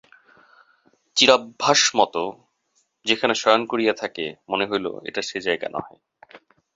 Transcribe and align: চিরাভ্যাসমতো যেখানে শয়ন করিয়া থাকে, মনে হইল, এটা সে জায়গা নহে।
চিরাভ্যাসমতো 1.17 2.23
যেখানে 3.05 3.33
শয়ন 3.35 3.61
করিয়া 3.65 3.93
থাকে, 3.93 4.25
মনে 4.49 4.65
হইল, 4.65 4.85
এটা 5.05 5.21
সে 5.21 5.37
জায়গা 5.41 5.67
নহে। 5.69 5.95